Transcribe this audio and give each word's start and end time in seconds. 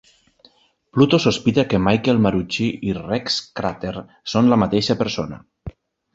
Pluto 0.95 1.19
sospita 1.25 1.65
que 1.73 1.79
Michael 1.87 2.21
Marucci 2.27 2.71
i 2.89 2.95
Rex 3.01 3.37
Crater 3.61 3.93
són 4.35 4.53
la 4.55 4.61
mateixa 4.65 4.99
persona. 5.05 5.41